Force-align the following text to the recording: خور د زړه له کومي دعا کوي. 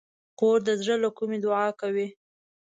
خور 0.37 0.57
د 0.67 0.69
زړه 0.81 0.95
له 1.03 1.09
کومي 1.17 1.37
دعا 1.45 1.67
کوي. 1.81 2.07